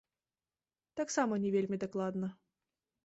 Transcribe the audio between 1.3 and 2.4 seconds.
не вельмі дакладна.